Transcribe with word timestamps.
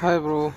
Hi 0.00 0.18
bro. 0.18 0.54